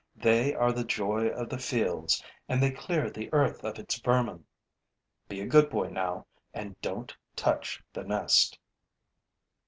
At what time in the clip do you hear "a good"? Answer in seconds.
5.41-5.69